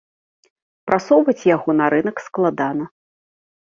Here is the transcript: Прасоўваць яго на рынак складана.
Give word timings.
Прасоўваць 0.87 1.47
яго 1.55 1.69
на 1.79 1.85
рынак 1.97 2.17
складана. 2.29 2.85